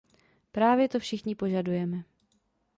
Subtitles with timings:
[0.51, 2.03] Právě to všichni požadujeme.